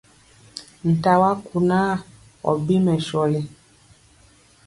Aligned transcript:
Nta 0.93 1.11
wa 1.21 1.31
kunaa 1.45 1.93
ɔ 2.49 2.51
bi 2.65 2.75
mɛsɔli! 2.85 3.41